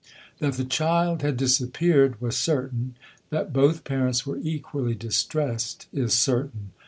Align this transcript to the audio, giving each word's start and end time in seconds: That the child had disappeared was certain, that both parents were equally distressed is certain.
That 0.39 0.53
the 0.55 0.65
child 0.65 1.21
had 1.21 1.37
disappeared 1.37 2.19
was 2.19 2.35
certain, 2.35 2.95
that 3.29 3.53
both 3.53 3.83
parents 3.83 4.25
were 4.25 4.39
equally 4.41 4.95
distressed 4.95 5.85
is 5.93 6.13
certain. 6.15 6.71